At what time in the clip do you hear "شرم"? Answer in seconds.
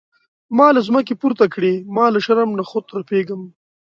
2.25-2.49